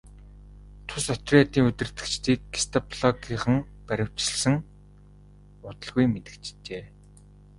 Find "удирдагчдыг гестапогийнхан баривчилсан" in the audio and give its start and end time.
1.69-4.53